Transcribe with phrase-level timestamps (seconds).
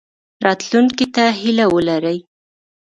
[0.45, 2.17] راتلونکي ته هیله ولرئ